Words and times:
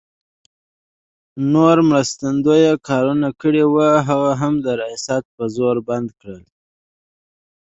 نور 1.53 1.77
مرستندویه 1.89 2.73
کارونه 2.87 3.29
کړي 3.41 3.63
وو، 3.67 3.89
هغه 4.07 4.31
هم 4.41 4.53
ریاست 4.81 5.23
په 5.35 5.43
زور 5.55 5.75
بند 5.87 6.07
کړل. 6.19 6.43